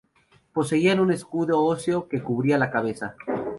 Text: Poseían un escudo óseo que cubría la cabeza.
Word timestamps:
Poseían 0.51 0.99
un 0.99 1.11
escudo 1.11 1.63
óseo 1.63 2.07
que 2.07 2.23
cubría 2.23 2.57
la 2.57 2.71
cabeza. 2.71 3.15